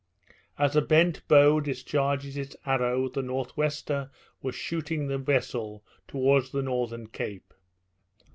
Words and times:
As 0.57 0.75
a 0.75 0.81
bent 0.81 1.21
bow 1.27 1.59
discharges 1.59 2.35
its 2.35 2.55
arrow, 2.65 3.07
the 3.07 3.21
nor' 3.21 3.45
wester 3.55 4.09
was 4.41 4.55
shooting 4.55 5.05
the 5.05 5.19
vessel 5.19 5.83
towards 6.07 6.49
the 6.49 6.63
northern 6.63 7.05
cape. 7.05 7.53